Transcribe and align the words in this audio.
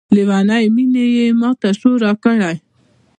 لیونۍ 0.15 0.63
میني 0.75 1.05
یې 1.15 1.25
ماته 1.41 1.69
شعور 1.79 1.97
راکړی 2.05 2.55